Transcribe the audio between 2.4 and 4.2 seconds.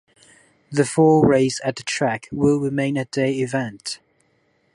remain a day event.